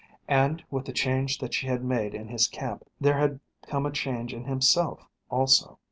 [0.27, 3.91] And with the change that she had made in his camp there had come a
[3.91, 5.77] change in himself also.